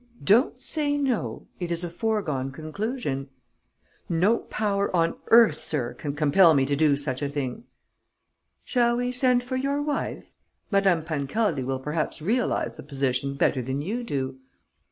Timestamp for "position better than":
12.81-13.79